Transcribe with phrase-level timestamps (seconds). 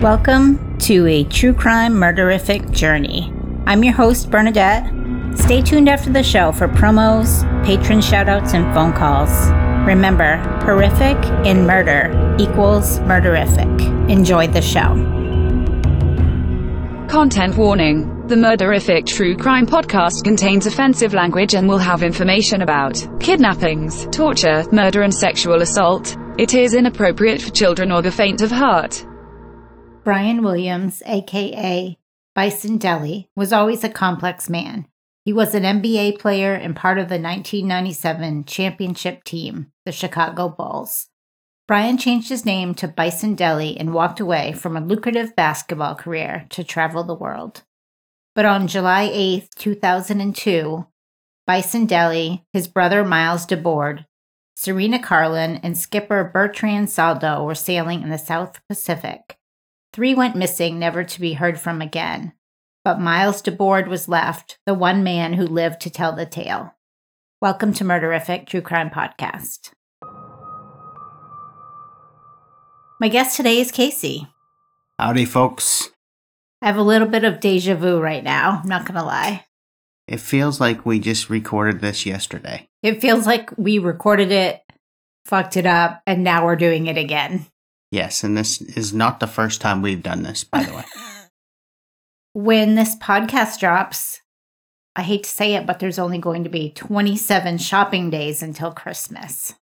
[0.00, 3.32] Welcome to a true crime murderific journey.
[3.66, 4.84] I'm your host, Bernadette.
[5.38, 9.30] Stay tuned after the show for promos, patron shoutouts, and phone calls.
[9.88, 10.36] Remember,
[10.66, 14.10] horrific in murder equals murderific.
[14.10, 14.92] Enjoy the show.
[17.08, 18.26] Content warning.
[18.26, 24.62] The Murderific True Crime podcast contains offensive language and will have information about kidnappings, torture,
[24.72, 26.18] murder, and sexual assault.
[26.36, 29.06] It is inappropriate for children or the faint of heart.
[30.06, 31.98] Brian Williams, aka
[32.32, 34.86] Bison Dele, was always a complex man.
[35.24, 41.08] He was an NBA player and part of the 1997 championship team, the Chicago Bulls.
[41.66, 46.46] Brian changed his name to Bison Dele and walked away from a lucrative basketball career
[46.50, 47.64] to travel the world.
[48.36, 50.86] But on July 8, 2002,
[51.48, 54.06] Bison Dele, his brother Miles Dabord,
[54.54, 59.36] Serena Karlan, and skipper Bertrand Saldo were sailing in the South Pacific.
[59.96, 62.34] Three went missing, never to be heard from again.
[62.84, 66.74] But Miles Dabord was left, the one man who lived to tell the tale.
[67.40, 69.70] Welcome to Murderific True Crime Podcast.
[73.00, 74.28] My guest today is Casey.
[74.98, 75.88] Howdy, folks.
[76.60, 79.46] I have a little bit of deja vu right now, I'm not gonna lie.
[80.06, 82.68] It feels like we just recorded this yesterday.
[82.82, 84.60] It feels like we recorded it,
[85.24, 87.46] fucked it up, and now we're doing it again.
[87.90, 90.84] Yes, and this is not the first time we've done this, by the way.
[92.32, 94.20] When this podcast drops,
[94.94, 98.72] I hate to say it, but there's only going to be 27 shopping days until
[98.72, 99.54] Christmas.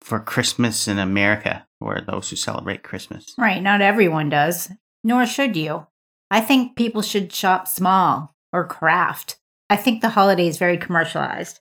[0.00, 3.34] For Christmas in America, or those who celebrate Christmas.
[3.38, 4.68] Right, not everyone does,
[5.04, 5.86] nor should you.
[6.28, 9.38] I think people should shop small or craft.
[9.70, 11.60] I think the holiday is very commercialized,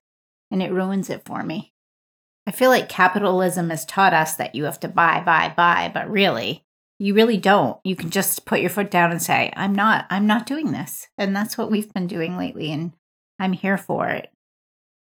[0.50, 1.74] and it ruins it for me.
[2.48, 6.10] I feel like capitalism has taught us that you have to buy, buy, buy, but
[6.10, 6.64] really,
[6.98, 7.78] you really don't.
[7.84, 11.08] You can just put your foot down and say, "I'm not I'm not doing this."
[11.18, 12.94] And that's what we've been doing lately and
[13.40, 14.32] I'm here for it.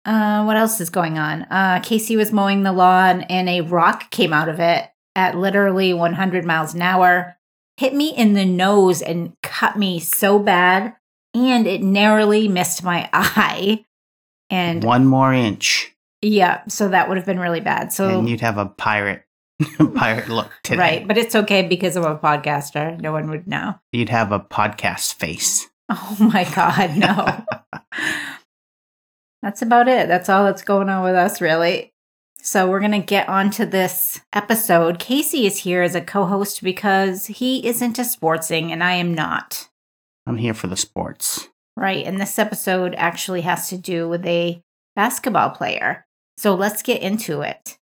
[0.04, 1.42] Uh, what else is going on?
[1.44, 5.92] Uh, Casey was mowing the lawn and a rock came out of it at literally
[5.92, 7.36] 100 miles an hour,
[7.76, 10.94] hit me in the nose and cut me so bad,
[11.34, 13.84] and it narrowly missed my eye.
[14.50, 17.92] And One more inch, yeah, so that would have been really bad.
[17.92, 19.24] So and you'd have a pirate,
[19.94, 20.78] pirate look today.
[20.78, 23.00] right, but it's okay because I'm a podcaster.
[23.00, 23.76] No one would know.
[23.92, 25.68] You'd have a podcast face.
[25.88, 27.44] Oh my god, no.
[29.42, 30.08] that's about it.
[30.08, 31.92] That's all that's going on with us, really.
[32.40, 34.98] So we're gonna get on to this episode.
[34.98, 39.68] Casey is here as a co-host because he is into sportsing and I am not.
[40.26, 41.48] I'm here for the sports.
[41.76, 44.60] Right, and this episode actually has to do with a
[44.96, 46.04] basketball player.
[46.38, 47.78] So let's get into it.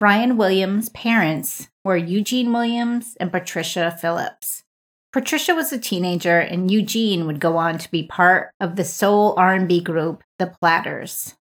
[0.00, 4.64] Brian Williams' parents were Eugene Williams and Patricia Phillips.
[5.12, 9.32] Patricia was a teenager and Eugene would go on to be part of the soul
[9.38, 11.36] R&B group The Platters.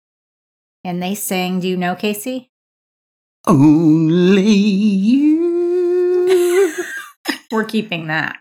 [0.82, 2.50] And they sang, do you know Casey?
[3.46, 5.64] Only you.
[7.52, 8.38] We're keeping that.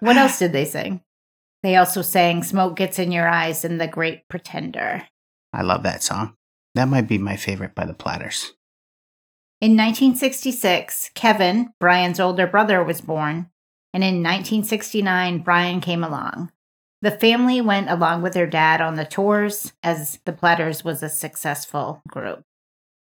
[0.00, 1.00] What else did they sing?
[1.62, 5.04] They also sang Smoke Gets in Your Eyes and The Great Pretender.
[5.52, 6.34] I love that song.
[6.74, 8.52] That might be my favorite by the Platters.
[9.60, 13.50] In 1966, Kevin, Brian's older brother, was born,
[13.92, 16.50] and in 1969, Brian came along.
[17.02, 21.08] The family went along with their dad on the tours, as the Platters was a
[21.08, 22.44] successful group.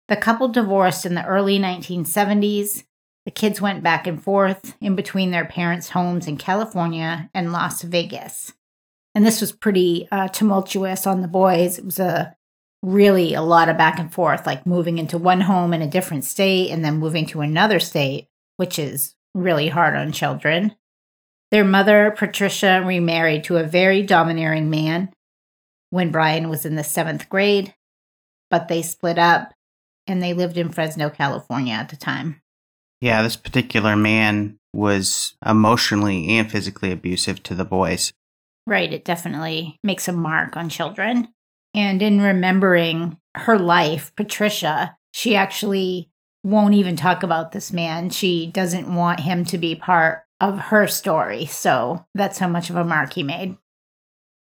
[0.07, 2.83] The couple divorced in the early 1970s.
[3.25, 7.81] The kids went back and forth in between their parents' homes in California and Las
[7.83, 8.53] Vegas.
[9.15, 11.77] And this was pretty uh, tumultuous on the boys.
[11.77, 12.35] It was a
[12.83, 16.25] really a lot of back and forth, like moving into one home in a different
[16.25, 18.27] state and then moving to another state,
[18.57, 20.75] which is really hard on children.
[21.49, 25.11] Their mother, Patricia, remarried to a very domineering man
[25.91, 27.73] when Brian was in the seventh grade,
[28.49, 29.53] but they split up
[30.05, 32.41] and they lived in Fresno, California at the time.
[32.99, 38.11] Yeah, this particular man was emotionally and physically abusive to the boys.
[38.65, 41.29] Right, it definitely makes a mark on children.
[41.73, 46.09] And in remembering her life, Patricia, she actually
[46.43, 48.09] won't even talk about this man.
[48.09, 51.45] She doesn't want him to be part of her story.
[51.45, 53.57] So that's how much of a mark he made.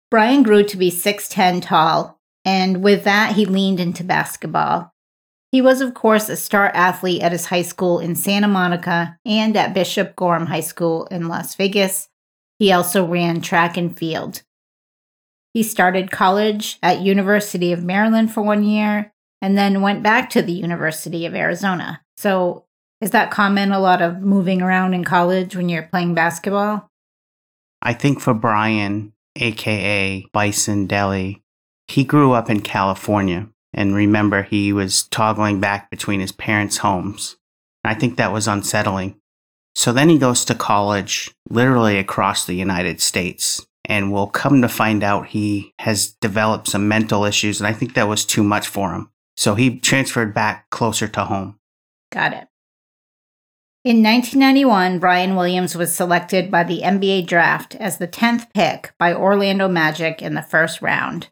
[0.10, 4.94] Brian grew to be 6'10 tall, and with that, he leaned into basketball.
[5.52, 9.56] He was, of course, a star athlete at his high school in Santa Monica and
[9.56, 12.10] at Bishop Gorman High School in Las Vegas.
[12.60, 14.42] He also ran track and field.
[15.54, 20.42] He started college at University of Maryland for one year and then went back to
[20.42, 22.02] the University of Arizona.
[22.18, 22.66] So,
[23.02, 26.90] is that common a lot of moving around in college when you're playing basketball?
[27.82, 31.44] I think for Brian, aka Bison Dele,
[31.88, 37.36] he grew up in California and remember he was toggling back between his parents' homes.
[37.84, 39.20] I think that was unsettling.
[39.76, 44.70] So then he goes to college, literally across the United States, and we'll come to
[44.70, 48.68] find out he has developed some mental issues, and I think that was too much
[48.68, 49.10] for him.
[49.36, 51.60] So he transferred back closer to home.
[52.12, 52.48] Got it.
[53.86, 59.14] In 1991, Brian Williams was selected by the NBA draft as the 10th pick by
[59.14, 61.30] Orlando Magic in the first round.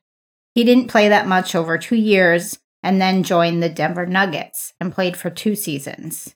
[0.54, 4.92] He didn't play that much over two years and then joined the Denver Nuggets and
[4.92, 6.36] played for two seasons.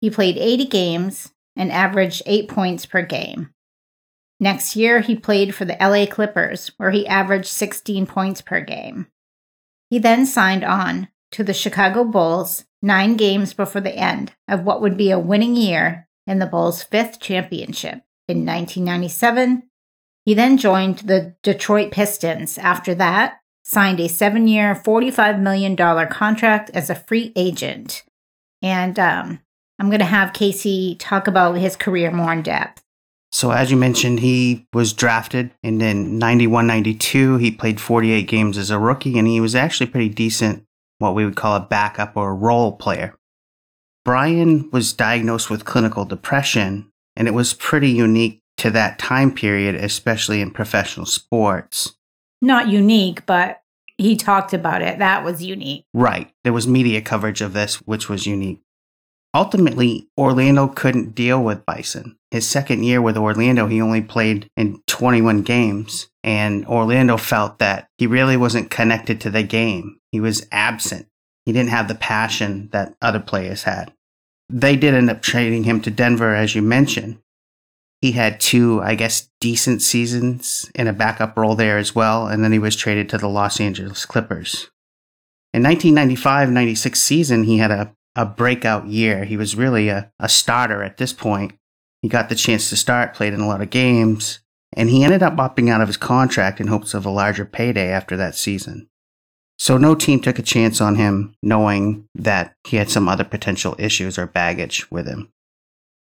[0.00, 3.52] He played 80 games and averaged eight points per game.
[4.42, 9.06] Next year, he played for the LA Clippers, where he averaged 16 points per game.
[9.90, 14.80] He then signed on to the Chicago Bulls nine games before the end of what
[14.80, 19.64] would be a winning year in the Bulls' fifth championship in 1997.
[20.24, 26.70] He then joined the Detroit Pistons after that, signed a seven year, $45 million contract
[26.72, 28.04] as a free agent.
[28.62, 29.40] And um,
[29.78, 32.82] I'm going to have Casey talk about his career more in depth.
[33.32, 38.58] So, as you mentioned, he was drafted, and then 91 92, he played 48 games
[38.58, 40.64] as a rookie, and he was actually pretty decent,
[40.98, 43.14] what we would call a backup or a role player.
[44.04, 49.74] Brian was diagnosed with clinical depression, and it was pretty unique to that time period,
[49.74, 51.94] especially in professional sports.
[52.42, 53.62] Not unique, but
[53.96, 54.98] he talked about it.
[54.98, 55.84] That was unique.
[55.94, 56.32] Right.
[56.42, 58.60] There was media coverage of this, which was unique.
[59.32, 62.16] Ultimately, Orlando couldn't deal with Bison.
[62.30, 67.88] His second year with Orlando, he only played in 21 games, and Orlando felt that
[67.96, 70.00] he really wasn't connected to the game.
[70.10, 71.06] He was absent.
[71.46, 73.92] He didn't have the passion that other players had.
[74.48, 77.18] They did end up trading him to Denver, as you mentioned.
[78.00, 82.42] He had two, I guess, decent seasons in a backup role there as well, and
[82.42, 84.70] then he was traded to the Los Angeles Clippers.
[85.52, 89.24] In 1995 96 season, he had a a breakout year.
[89.24, 91.54] He was really a, a starter at this point.
[92.02, 94.40] He got the chance to start, played in a lot of games,
[94.74, 97.88] and he ended up opting out of his contract in hopes of a larger payday
[97.88, 98.88] after that season.
[99.58, 103.74] So no team took a chance on him, knowing that he had some other potential
[103.78, 105.30] issues or baggage with him.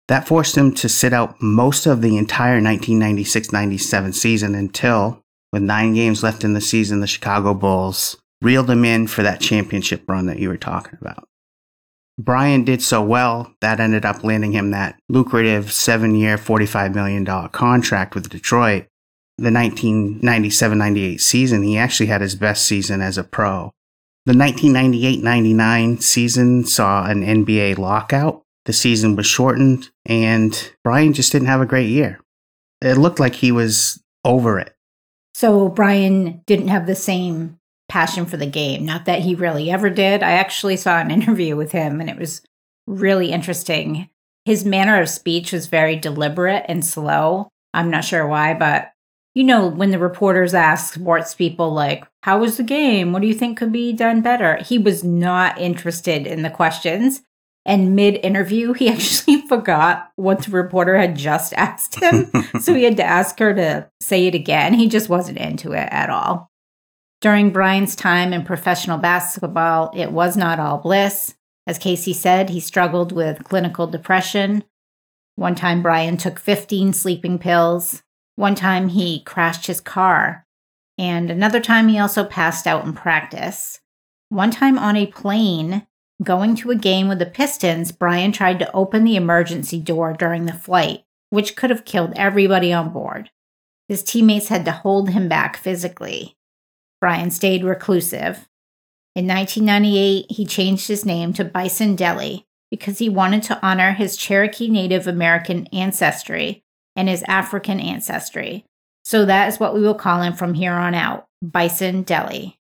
[0.09, 5.23] That forced him to sit out most of the entire 1996 97 season until,
[5.53, 9.41] with nine games left in the season, the Chicago Bulls reeled him in for that
[9.41, 11.27] championship run that you were talking about.
[12.19, 17.25] Brian did so well that ended up landing him that lucrative seven year, $45 million
[17.49, 18.87] contract with Detroit.
[19.37, 23.73] The 1997 98 season, he actually had his best season as a pro.
[24.27, 28.43] The 1998 99 season saw an NBA lockout.
[28.65, 32.21] The season was shortened, and Brian just didn't have a great year.
[32.81, 34.75] It looked like he was over it.
[35.35, 37.59] So Brian didn't have the same
[37.95, 38.85] passion for the game.
[38.85, 40.25] Not that he really ever did.
[40.25, 42.43] I actually saw an interview with him and it was
[42.89, 44.11] really interesting.
[44.45, 47.49] His manner of speech was very deliberate and slow.
[47.73, 48.91] I'm not sure why, but
[49.37, 53.13] you know, when the reporters ask sports people, like, how was the game?
[53.13, 54.57] What do you think could be done better?
[54.57, 57.23] He was not interested in the questions.
[57.65, 62.29] And mid interview, he actually forgot what the reporter had just asked him.
[62.61, 64.75] so he had to ask her to say it again.
[64.75, 66.51] He just wasn't into it at all.
[67.25, 71.35] During Brian's time in professional basketball, it was not all bliss.
[71.67, 74.63] As Casey said, he struggled with clinical depression.
[75.35, 78.03] One time, Brian took 15 sleeping pills.
[78.37, 80.45] One time, he crashed his car.
[80.99, 83.81] And another time, he also passed out in practice.
[84.29, 85.87] One time on a plane,
[86.23, 90.45] going to a game with the Pistons, Brian tried to open the emergency door during
[90.45, 93.31] the flight, which could have killed everybody on board.
[93.89, 96.34] His teammates had to hold him back physically.
[97.05, 98.49] Brian stayed reclusive.
[99.15, 104.17] In 1998, he changed his name to Bison Dele because he wanted to honor his
[104.17, 106.63] Cherokee Native American ancestry
[106.97, 108.65] and his African ancestry.
[109.05, 112.57] So that is what we will call him from here on out Bison Dele.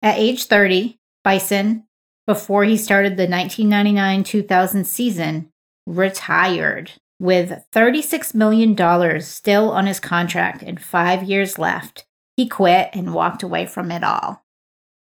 [0.00, 1.84] At age 30, Bison,
[2.26, 5.50] before he started the 1999 2000 season,
[5.86, 12.06] retired with $36 million still on his contract and five years left.
[12.36, 14.44] He quit and walked away from it all.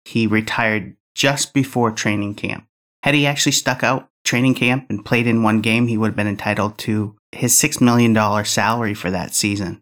[0.05, 2.65] He retired just before training camp.
[3.03, 6.15] Had he actually stuck out training camp and played in one game, he would have
[6.15, 9.81] been entitled to his $6 million salary for that season.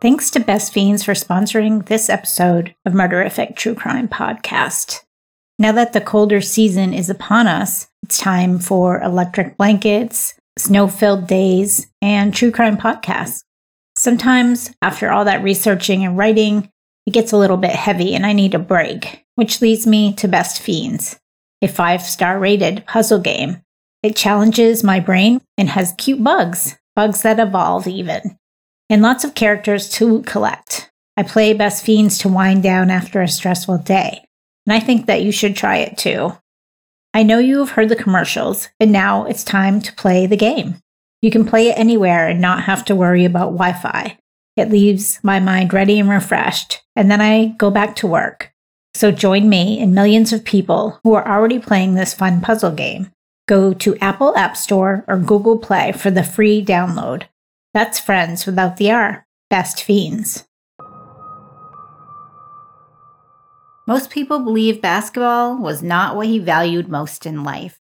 [0.00, 5.02] Thanks to Best Fiends for sponsoring this episode of Murderific True Crime Podcast.
[5.58, 11.26] Now that the colder season is upon us, it's time for electric blankets, snow filled
[11.26, 13.42] days, and true crime podcasts.
[14.00, 16.70] Sometimes, after all that researching and writing,
[17.04, 20.26] it gets a little bit heavy and I need a break, which leads me to
[20.26, 21.20] Best Fiends,
[21.60, 23.60] a five star rated puzzle game.
[24.02, 28.38] It challenges my brain and has cute bugs, bugs that evolve even,
[28.88, 30.90] and lots of characters to collect.
[31.18, 34.24] I play Best Fiends to wind down after a stressful day
[34.64, 36.32] and I think that you should try it too.
[37.12, 40.76] I know you have heard the commercials, and now it's time to play the game.
[41.22, 44.18] You can play it anywhere and not have to worry about Wi Fi.
[44.56, 48.52] It leaves my mind ready and refreshed, and then I go back to work.
[48.94, 53.10] So join me and millions of people who are already playing this fun puzzle game.
[53.46, 57.24] Go to Apple App Store or Google Play for the free download.
[57.74, 59.26] That's friends without the R.
[59.48, 60.44] Best fiends.
[63.86, 67.80] Most people believe basketball was not what he valued most in life.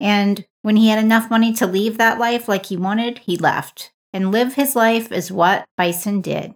[0.00, 3.92] And when he had enough money to leave that life like he wanted, he left.
[4.12, 6.54] And live his life is what Bison did.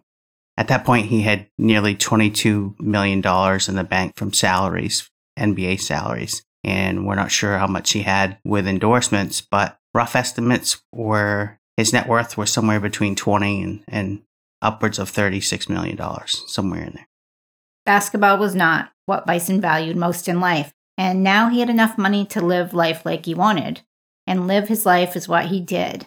[0.56, 6.42] At that point, he had nearly $22 million in the bank from salaries, NBA salaries.
[6.64, 11.92] And we're not sure how much he had with endorsements, but rough estimates were his
[11.92, 14.22] net worth was somewhere between 20 and, and
[14.60, 17.08] upwards of $36 million, somewhere in there.
[17.86, 22.26] Basketball was not what Bison valued most in life, and now he had enough money
[22.26, 23.82] to live life like he wanted,
[24.30, 26.06] and live his life is what he did.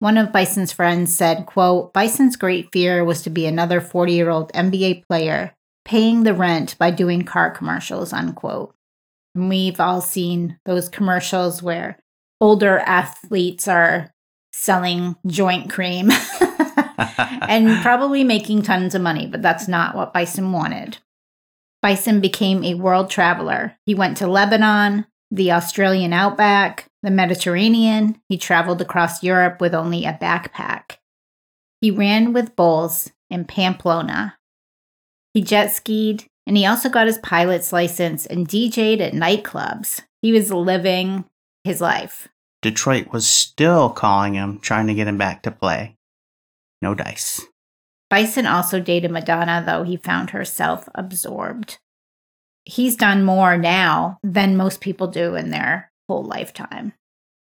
[0.00, 5.06] One of Bison's friends said, quote, Bison's great fear was to be another 40-year-old NBA
[5.06, 8.74] player paying the rent by doing car commercials, unquote.
[9.36, 12.00] And we've all seen those commercials where
[12.40, 14.10] older athletes are
[14.52, 16.10] selling joint cream
[16.98, 20.98] and probably making tons of money, but that's not what Bison wanted.
[21.82, 23.76] Bison became a world traveler.
[23.86, 28.20] He went to Lebanon, the Australian outback, the Mediterranean.
[28.28, 30.96] He traveled across Europe with only a backpack.
[31.80, 34.36] He ran with bulls in Pamplona.
[35.32, 40.02] He jet skied, and he also got his pilot's license and DJ'd at nightclubs.
[40.20, 41.24] He was living
[41.64, 42.28] his life.
[42.62, 45.96] Detroit was still calling him, trying to get him back to play.
[46.82, 47.40] No dice.
[48.10, 51.78] Bison also dated Madonna, though he found herself absorbed.
[52.64, 56.92] He's done more now than most people do in their whole lifetime.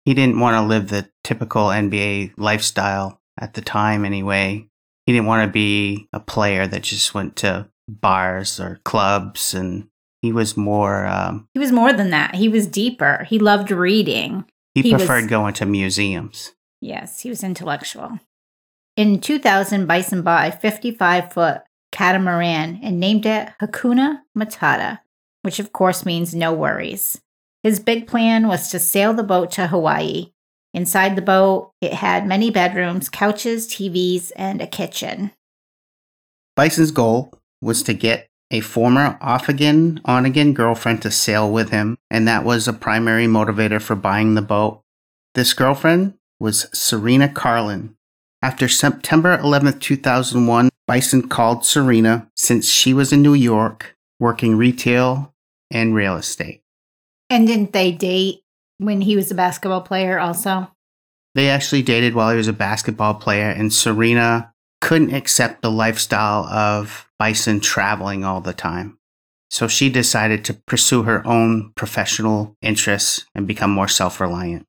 [0.05, 4.67] He didn't want to live the typical NBA lifestyle at the time, anyway.
[5.07, 9.87] He didn't want to be a player that just went to bars or clubs, and
[10.21, 11.07] he was more.
[11.07, 12.35] Um, he was more than that.
[12.35, 13.25] He was deeper.
[13.27, 14.45] He loved reading.
[14.75, 16.53] He, he preferred was, going to museums.
[16.79, 18.19] Yes, he was intellectual.
[18.95, 24.99] In 2000, Bison bought a 55 foot catamaran and named it Hakuna Matata,
[25.41, 27.19] which of course means no worries.
[27.63, 30.31] His big plan was to sail the boat to Hawaii.
[30.73, 35.31] Inside the boat, it had many bedrooms, couches, TVs, and a kitchen.
[36.55, 41.69] Bison's goal was to get a former off again, on again girlfriend to sail with
[41.69, 44.81] him, and that was a primary motivator for buying the boat.
[45.33, 47.95] This girlfriend was Serena Karlan,
[48.43, 55.33] after September 11, 2001, Bison called Serena since she was in New York working retail
[55.71, 56.61] and real estate.
[57.33, 58.43] And didn't they date
[58.77, 60.69] when he was a basketball player also?
[61.33, 66.45] They actually dated while he was a basketball player, and Serena couldn't accept the lifestyle
[66.45, 68.99] of Bison traveling all the time.
[69.49, 74.67] So she decided to pursue her own professional interests and become more self reliant.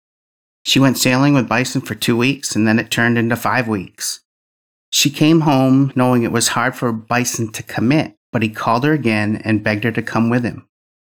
[0.65, 4.21] She went sailing with Bison for two weeks and then it turned into five weeks.
[4.89, 8.95] She came home knowing it was hard for Bison to commit, but he called her
[8.95, 10.67] again and begged her to come with him.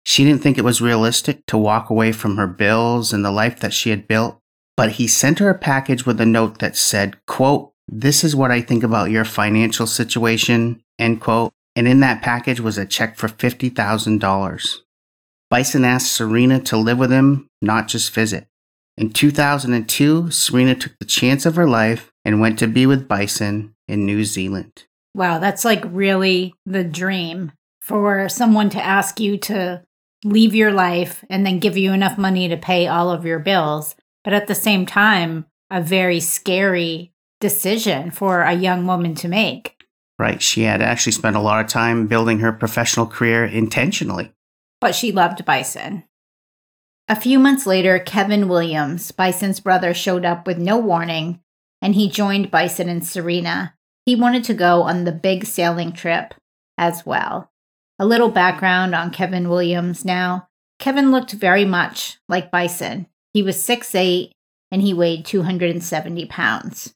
[0.08, 3.60] She didn't think it was realistic to walk away from her bills and the life
[3.60, 4.40] that she had built,
[4.78, 8.50] but he sent her a package with a note that said, quote, this is what
[8.50, 11.52] I think about your financial situation, end quote.
[11.76, 14.78] And in that package was a check for $50,000.
[15.50, 18.48] Bison asked Serena to live with him, not just visit.
[18.98, 23.76] In 2002, Serena took the chance of her life and went to be with Bison
[23.90, 24.86] in New Zealand.
[25.14, 29.84] Wow, that's like really the dream for someone to ask you to
[30.24, 33.96] leave your life and then give you enough money to pay all of your bills.
[34.24, 39.76] But at the same time, a very scary decision for a young woman to make.
[40.20, 40.42] Right.
[40.42, 44.32] She had actually spent a lot of time building her professional career intentionally.
[44.82, 46.04] But she loved Bison.
[47.08, 51.40] A few months later, Kevin Williams, Bison's brother, showed up with no warning
[51.82, 53.76] and he joined Bison and Serena.
[54.06, 56.34] He wanted to go on the big sailing trip
[56.78, 57.52] as well.
[58.00, 60.48] A little background on Kevin Williams now.
[60.80, 63.08] Kevin looked very much like Bison.
[63.34, 64.30] He was 6'8
[64.72, 66.94] and he weighed 270 pounds.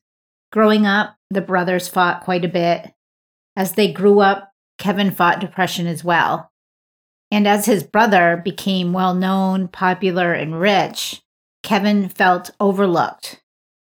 [0.51, 2.93] Growing up, the brothers fought quite a bit.
[3.55, 6.51] As they grew up, Kevin fought depression as well.
[7.31, 11.22] And as his brother became well known, popular, and rich,
[11.63, 13.41] Kevin felt overlooked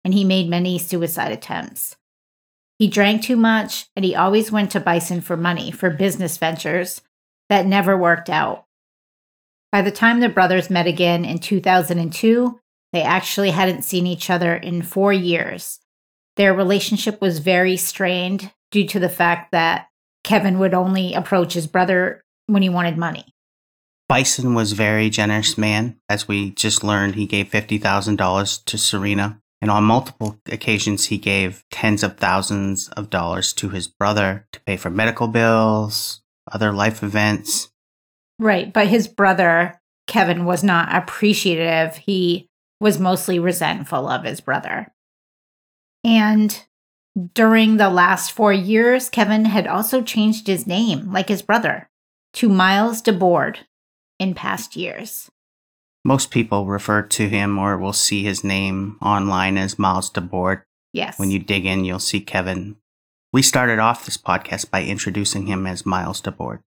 [0.05, 1.97] and he made many suicide attempts.
[2.79, 7.01] He drank too much and he always went to Bison for money for business ventures
[7.49, 8.65] that never worked out.
[9.71, 12.61] By the time the brothers met again in 2002,
[12.93, 15.81] they actually hadn't seen each other in four years.
[16.37, 19.89] Their relationship was very strained due to the fact that
[20.23, 23.35] Kevin would only approach his brother when he wanted money.
[24.09, 25.97] Bison was very generous man.
[26.09, 29.41] As we just learned, he gave $50,000 to Serena.
[29.65, 34.61] And on multiple occasions, he gave tens of thousands of dollars to his brother to
[34.61, 36.21] pay for medical bills,
[36.53, 37.73] other life events.
[38.39, 38.71] Right.
[38.71, 41.97] But his brother, Kevin, was not appreciative.
[41.97, 44.93] He was mostly resentful of his brother.
[46.05, 46.63] And
[47.33, 51.89] during the last four years, Kevin had also changed his name, like his brother,
[52.35, 53.61] to Miles Dabord
[54.19, 55.31] in past years.
[56.05, 60.63] Most people refer to him or will see his name online as Miles Dabord.
[60.93, 61.19] Yes.
[61.19, 62.77] When you dig in, you'll see Kevin.
[63.33, 66.61] We started off this podcast by introducing him as Miles Dabord.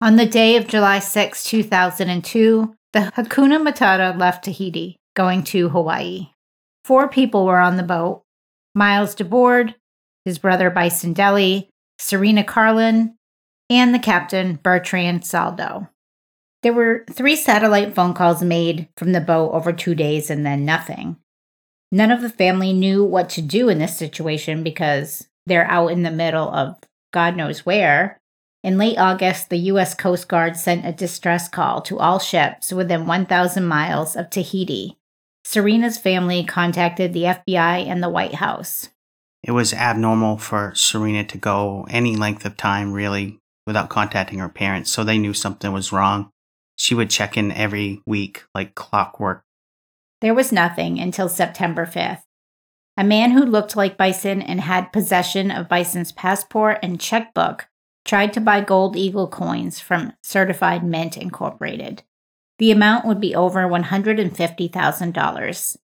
[0.00, 6.30] On the day of July 6, 2002, the Hakuna Matata left Tahiti going to Hawaii.
[6.84, 8.22] Four people were on the boat
[8.74, 9.74] Miles Dabord,
[10.24, 13.14] his brother Bison Dele, Serena Karlan,
[13.68, 15.88] and the captain Bertrand Saldo.
[16.66, 20.64] There were three satellite phone calls made from the boat over two days and then
[20.64, 21.16] nothing.
[21.92, 26.02] None of the family knew what to do in this situation because they're out in
[26.02, 26.76] the middle of
[27.12, 28.18] God knows where.
[28.64, 29.94] In late August, the U.S.
[29.94, 34.98] Coast Guard sent a distress call to all ships within 1,000 miles of Tahiti
[35.44, 38.88] Serena's family contacted the FBI and the White House.
[39.44, 44.48] It was abnormal for Serena to go any length of time, really, without contacting her
[44.48, 46.32] parents, so they knew something was wrong.
[46.76, 49.42] She would check in every week like clockwork.
[50.20, 52.22] There was nothing until September 5th.
[52.96, 57.66] A man who looked like Bison and had possession of Bison's passport and checkbook
[58.04, 62.04] tried to buy Gold Eagle coins from Certified Mint Incorporated.
[62.58, 65.76] The amount would be over $150,000.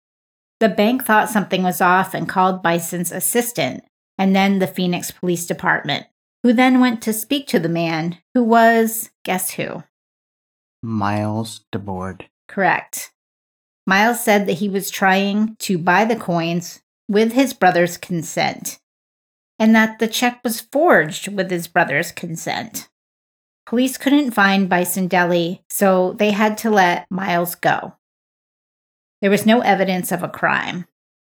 [0.61, 3.83] The bank thought something was off and called Bison's assistant
[4.21, 6.05] and then the Phoenix Police Department,
[6.43, 9.83] who then went to speak to the man who was, guess who?
[10.83, 12.23] Miles Dabord.
[12.49, 13.13] Correct.
[13.87, 18.79] Miles said that he was trying to buy the coins with his brother's consent
[19.59, 22.89] and that the check was forged with his brother's consent.
[23.67, 27.95] Police couldn't find Bison Dele, so they had to let Miles go.
[29.21, 30.87] There was no evidence of a crime.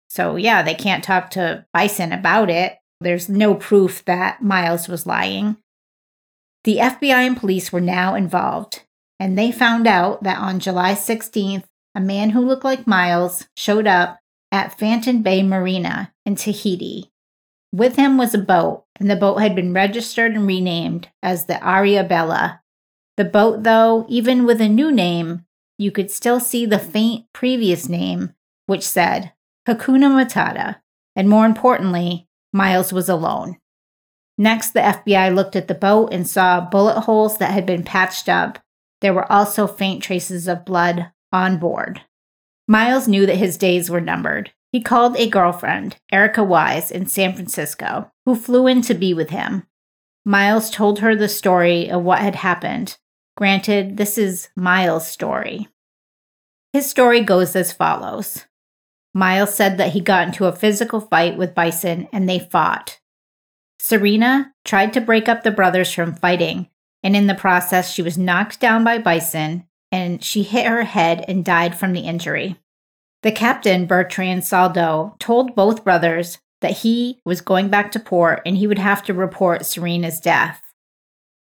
[0.10, 2.78] So, yeah, they can't talk to Bison about it.
[3.00, 5.58] There's no proof that Miles was lying.
[6.63, 8.84] The FBI and police were now involved,
[9.24, 11.64] and they found out that on July 16th,
[11.96, 14.20] a man who looked like Miles showed up
[14.52, 17.14] at Phaeton Bay Marina in Tahiti
[17.74, 21.56] with him was a boat, and the boat had been registered and renamed as the
[21.56, 22.60] Ariabella.
[23.18, 25.46] The boat, though, even with a new name,
[25.80, 28.36] you could still see the faint previous name,
[28.68, 29.34] which said
[29.68, 30.82] Hakuna Matata,
[31.16, 33.58] and more importantly, Miles was alone.
[34.38, 38.30] Next, the FBI looked at the boat and saw bullet holes that had been patched
[38.30, 38.60] up.
[39.04, 42.02] There were also faint traces of blood on board.
[42.70, 44.54] Miles knew that his days were numbered.
[44.72, 49.30] He called a girlfriend, Erica Wise, in San Francisco, who flew in to be with
[49.30, 49.68] him.
[50.26, 52.98] Miles told her the story of what had happened.
[53.36, 55.68] Granted, this is Miles' story.
[56.72, 58.46] His story goes as follows
[59.13, 63.00] Miles said that he got into a physical fight with Bison and they fought.
[63.80, 66.70] Serena tried to break up the brothers from fighting,
[67.04, 71.24] and in the process, she was knocked down by Bison and she hit her head
[71.28, 72.58] and died from the injury.
[73.22, 78.58] The captain, Bertrand Saldo, told both brothers that he was going back to port and
[78.58, 80.62] he would have to report Serena's death.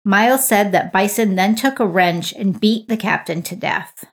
[0.05, 4.05] Miles said that Bison then took a wrench and beat the captain to death.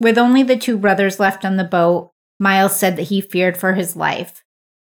[0.00, 3.74] With only the two brothers left on the boat, Miles said that he feared for
[3.74, 4.42] his life.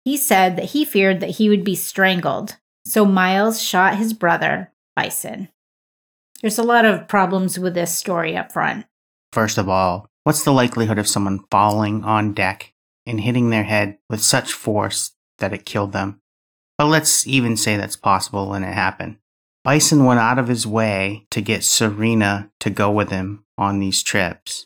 [0.05, 4.71] He said that he feared that he would be strangled, so Miles shot his brother,
[4.95, 5.49] Bison.
[6.41, 8.85] There's a lot of problems with this story up front.
[9.31, 12.73] First of all, what's the likelihood of someone falling on deck
[13.05, 16.19] and hitting their head with such force that it killed them?
[16.77, 19.17] But let's even say that's possible and it happened.
[19.63, 24.01] Bison went out of his way to get Serena to go with him on these
[24.01, 24.65] trips.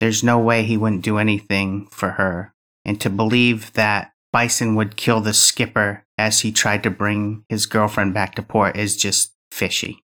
[0.00, 2.52] There's no way he wouldn't do anything for her.
[2.84, 7.66] And to believe that Bison would kill the skipper as he tried to bring his
[7.66, 10.03] girlfriend back to port is just fishy.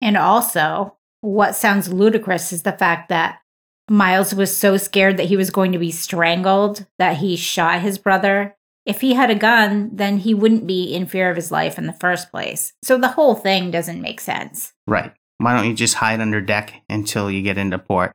[0.00, 3.40] And also, what sounds ludicrous is the fact that
[3.88, 7.98] Miles was so scared that he was going to be strangled that he shot his
[7.98, 8.56] brother
[8.86, 11.86] if he had a gun, then he wouldn't be in fear of his life in
[11.86, 12.72] the first place.
[12.84, 14.72] So the whole thing doesn't make sense.
[14.86, 15.12] Right.
[15.38, 18.12] Why don't you just hide under deck until you get into port?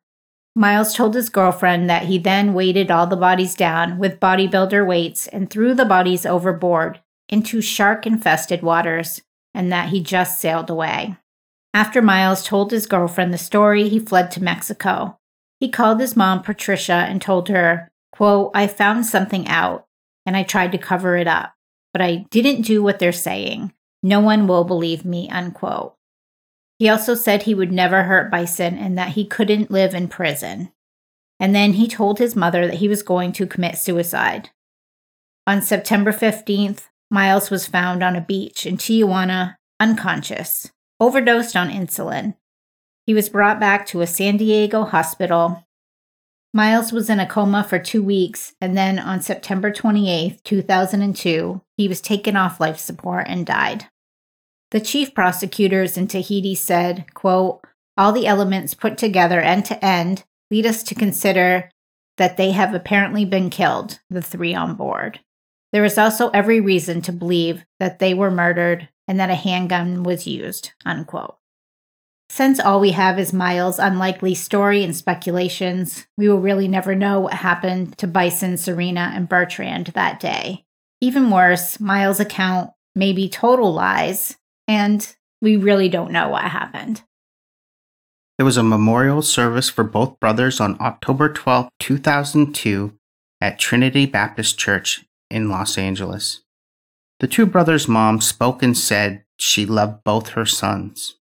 [0.55, 5.27] Miles told his girlfriend that he then weighted all the bodies down with bodybuilder weights
[5.27, 9.21] and threw the bodies overboard into shark infested waters
[9.53, 11.17] and that he just sailed away.
[11.73, 15.17] After Miles told his girlfriend the story, he fled to Mexico.
[15.59, 19.85] He called his mom, Patricia, and told her, quote, I found something out
[20.25, 21.53] and I tried to cover it up,
[21.93, 23.73] but I didn't do what they're saying.
[24.03, 25.95] No one will believe me, unquote.
[26.79, 30.71] He also said he would never hurt Bison and that he couldn't live in prison.
[31.39, 34.49] And then he told his mother that he was going to commit suicide.
[35.47, 40.71] On September 15th, Miles was found on a beach in Tijuana, unconscious,
[41.01, 42.35] overdosed on insulin.
[43.05, 45.65] He was brought back to a San Diego hospital
[46.53, 51.87] Miles was in a coma for two weeks, and then on September 28, 2002, he
[51.87, 53.85] was taken off life support and died.
[54.71, 57.61] The chief prosecutors in Tahiti said, quote,
[57.97, 61.69] all the elements put together end to end lead us to consider
[62.17, 65.21] that they have apparently been killed, the three on board.
[65.71, 70.03] There is also every reason to believe that they were murdered and that a handgun
[70.03, 71.37] was used, unquote.
[72.29, 77.19] Since all we have is Miles' unlikely story and speculations, we will really never know
[77.19, 80.63] what happened to Bison, Serena, and Bertrand that day.
[81.01, 84.37] Even worse, Miles' account may be total lies,
[84.67, 87.03] and we really don't know what happened.
[88.37, 92.93] There was a memorial service for both brothers on October 12, 2002,
[93.41, 96.41] at Trinity Baptist Church in Los Angeles.
[97.21, 101.17] The two brothers' mom spoke and said she loved both her sons.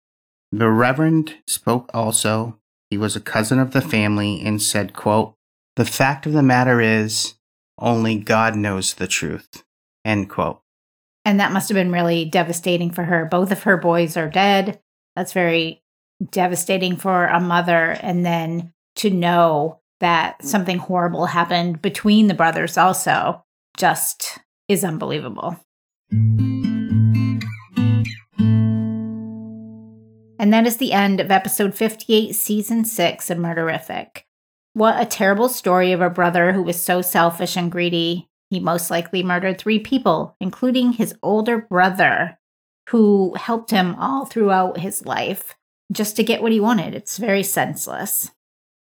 [0.52, 2.61] The Reverend spoke also.
[2.88, 5.34] He was a cousin of the family and said, quote,
[5.74, 7.34] The fact of the matter is,
[7.80, 9.64] only God knows the truth.
[10.04, 10.62] End quote.
[11.24, 13.24] And that must have been really devastating for her.
[13.24, 14.78] Both of her boys are dead.
[15.16, 15.82] That's very
[16.30, 17.98] devastating for a mother.
[18.00, 23.44] And then to know that something horrible happened between the brothers also
[23.76, 25.58] just is unbelievable.
[30.40, 34.23] And that is the end of episode 58, season 6 of Murderific.
[34.73, 38.29] What a terrible story of a brother who was so selfish and greedy.
[38.49, 42.38] He most likely murdered three people, including his older brother,
[42.90, 45.57] who helped him all throughout his life
[45.92, 46.94] just to get what he wanted.
[46.94, 48.31] It's very senseless.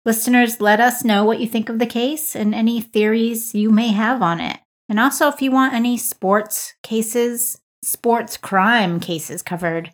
[0.05, 3.89] Listeners, let us know what you think of the case and any theories you may
[3.89, 4.59] have on it.
[4.89, 9.93] And also, if you want any sports cases, sports crime cases covered,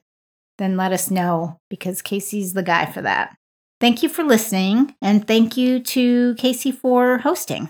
[0.58, 3.36] then let us know because Casey's the guy for that.
[3.82, 7.70] Thank you for listening, and thank you to Casey for hosting.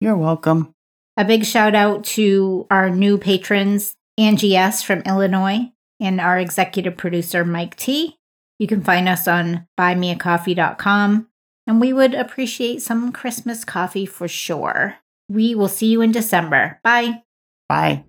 [0.00, 0.72] You're welcome.
[1.16, 4.82] A big shout out to our new patrons, Angie S.
[4.82, 8.16] from Illinois, and our executive producer, Mike T.
[8.60, 11.26] You can find us on buymeacoffee.com,
[11.66, 14.96] and we would appreciate some Christmas coffee for sure.
[15.30, 16.80] We will see you in December.
[16.82, 17.22] Bye.
[17.68, 18.04] Bye.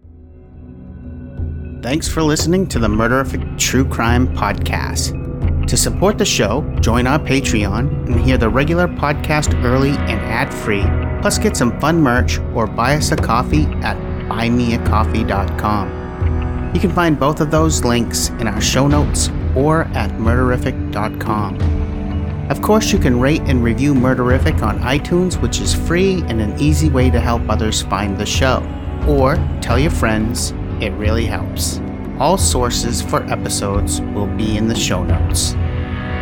[1.83, 5.17] Thanks for listening to the Murderific True Crime Podcast.
[5.67, 10.51] To support the show, join our Patreon and hear the regular podcast early and ad
[10.53, 10.83] free,
[11.21, 13.95] plus get some fun merch or buy us a coffee at
[14.27, 16.01] buymeacoffee.com.
[16.73, 21.80] You can find both of those links in our show notes or at murderific.com.
[22.49, 26.59] Of course, you can rate and review Murderific on iTunes, which is free and an
[26.59, 28.61] easy way to help others find the show.
[29.07, 30.51] Or tell your friends
[30.81, 31.79] it really helps.
[32.19, 35.53] All sources for episodes will be in the show notes.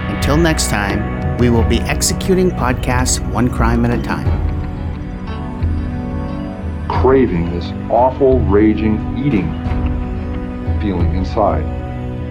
[0.10, 4.50] Until next time, we will be executing podcasts one crime at a time.
[7.02, 9.48] craving, this awful, raging, eating
[10.82, 11.64] feeling inside.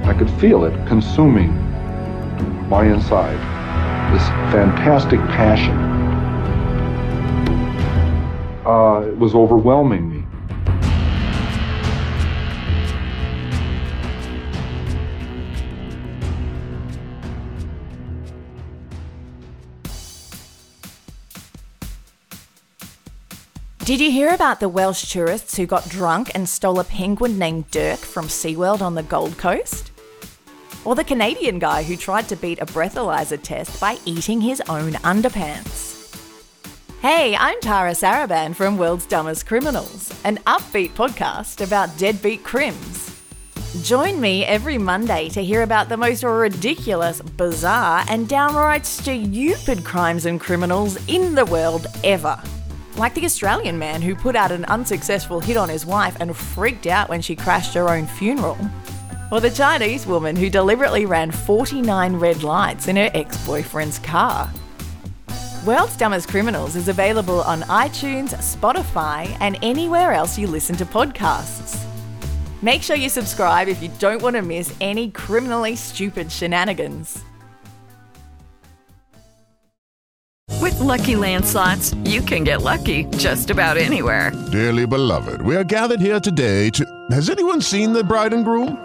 [0.04, 1.54] I could feel it consuming
[2.68, 3.57] my inside.
[4.12, 5.76] This fantastic passion.
[8.66, 10.24] Uh, it was overwhelming me.
[23.88, 27.70] Did you hear about the Welsh tourists who got drunk and stole a penguin named
[27.70, 29.92] Dirk from SeaWorld on the Gold Coast?
[30.84, 34.92] Or the Canadian guy who tried to beat a breathalyzer test by eating his own
[34.92, 35.86] underpants?
[37.00, 43.20] Hey, I'm Tara Saraban from World's Dumbest Criminals, an upbeat podcast about deadbeat crims.
[43.82, 50.26] Join me every Monday to hear about the most ridiculous, bizarre, and downright stupid crimes
[50.26, 52.40] and criminals in the world ever.
[52.96, 56.86] Like the Australian man who put out an unsuccessful hit on his wife and freaked
[56.86, 58.56] out when she crashed her own funeral.
[59.30, 64.50] Or the Chinese woman who deliberately ran 49 red lights in her ex boyfriend's car.
[65.66, 71.84] World's Dumbest Criminals is available on iTunes, Spotify, and anywhere else you listen to podcasts.
[72.62, 77.22] Make sure you subscribe if you don't want to miss any criminally stupid shenanigans.
[80.60, 84.32] With Lucky Land slots, you can get lucky just about anywhere.
[84.50, 86.84] Dearly beloved, we are gathered here today to.
[87.10, 88.84] Has anyone seen the bride and groom?